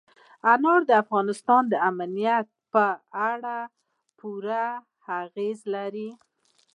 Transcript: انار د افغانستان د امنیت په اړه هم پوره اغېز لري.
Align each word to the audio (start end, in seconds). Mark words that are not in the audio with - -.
انار 0.51 0.81
د 0.89 0.91
افغانستان 1.03 1.61
د 1.69 1.73
امنیت 1.89 2.47
په 2.73 2.85
اړه 3.31 3.57
هم 3.65 3.69
پوره 4.19 4.67
اغېز 5.21 5.59
لري. 5.75 6.09